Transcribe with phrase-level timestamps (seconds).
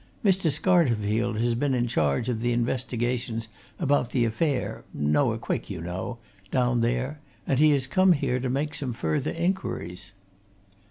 [0.25, 0.49] Mr.
[0.49, 6.17] Scarterfield has been in charge of the investigations about the affair Noah Quick, you know
[6.49, 10.11] down there, and he has come here to make some further inquiries."